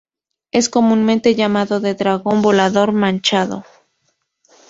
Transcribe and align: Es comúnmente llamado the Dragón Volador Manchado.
Es 0.51 0.67
comúnmente 0.67 1.35
llamado 1.35 1.79
the 1.79 1.93
Dragón 1.93 2.41
Volador 2.41 2.91
Manchado. 2.91 3.65